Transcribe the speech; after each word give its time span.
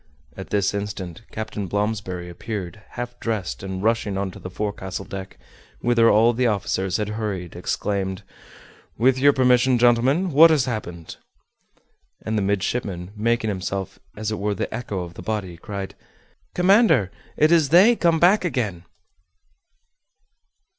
At 0.35 0.49
this 0.49 0.73
instant 0.73 1.21
Captain 1.31 1.67
Blomsberry 1.67 2.27
appeared, 2.27 2.81
half 2.93 3.19
dressed, 3.19 3.61
and 3.61 3.83
rushing 3.83 4.17
on 4.17 4.31
to 4.31 4.39
the 4.39 4.49
forecastle 4.49 5.05
deck, 5.05 5.37
whither 5.79 6.09
all 6.09 6.33
the 6.33 6.47
officers 6.47 6.97
had 6.97 7.09
hurried, 7.09 7.55
exclaimed, 7.55 8.23
"With 8.97 9.19
your 9.19 9.31
permission, 9.31 9.77
gentlemen, 9.77 10.31
what 10.31 10.49
has 10.49 10.65
happened?" 10.65 11.17
And 12.25 12.35
the 12.35 12.41
midshipman, 12.41 13.11
making 13.15 13.49
himself 13.51 13.99
as 14.17 14.31
it 14.31 14.39
were 14.39 14.55
the 14.55 14.73
echo 14.73 15.01
of 15.03 15.13
the 15.13 15.21
body, 15.21 15.55
cried, 15.55 15.93
"Commander, 16.55 17.11
it 17.37 17.51
is 17.51 17.69
'they' 17.69 17.95
come 17.95 18.19
back 18.19 18.43
again!" 18.43 18.85